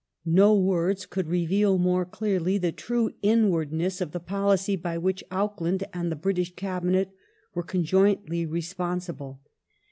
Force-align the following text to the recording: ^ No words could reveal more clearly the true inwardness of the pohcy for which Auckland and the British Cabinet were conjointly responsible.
^ 0.01 0.03
No 0.25 0.57
words 0.57 1.05
could 1.05 1.27
reveal 1.27 1.77
more 1.77 2.05
clearly 2.05 2.57
the 2.57 2.71
true 2.71 3.11
inwardness 3.21 4.01
of 4.01 4.13
the 4.13 4.19
pohcy 4.19 4.75
for 4.81 4.99
which 4.99 5.23
Auckland 5.29 5.83
and 5.93 6.11
the 6.11 6.15
British 6.15 6.55
Cabinet 6.55 7.11
were 7.53 7.61
conjointly 7.61 8.47
responsible. 8.47 9.41